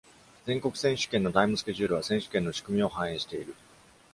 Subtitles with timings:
[0.47, 3.53] 全国選手権のタイムスケジュールは選手権の仕組みを反映している。